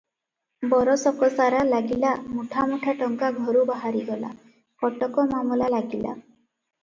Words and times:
ବରଷକସାରା 0.69 1.59
ଲାଗିଲା 1.73 2.13
ମୁଠା 2.37 2.63
ମୁଠା 2.71 2.95
ଟଙ୍କା 3.01 3.29
ଘରୁ 3.35 3.61
ବାହାରିଗଲା, 3.71 4.33
କଟକ 4.85 5.27
ମାମଲା 5.35 5.69
ଲାଗିଲା। 5.75 6.15